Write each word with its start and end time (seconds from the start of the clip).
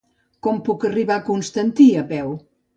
Com 0.47 0.57
puc 0.69 0.85
arribar 0.89 1.19
a 1.21 1.23
Constantí 1.29 1.89
a 2.03 2.09
peu? 2.17 2.37